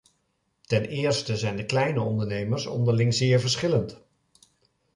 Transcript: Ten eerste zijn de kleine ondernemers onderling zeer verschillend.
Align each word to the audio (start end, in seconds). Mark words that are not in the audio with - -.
Ten 0.61 0.85
eerste 0.85 1.37
zijn 1.37 1.55
de 1.55 1.65
kleine 1.65 2.01
ondernemers 2.01 2.65
onderling 2.65 3.13
zeer 3.13 3.39
verschillend. 3.39 4.01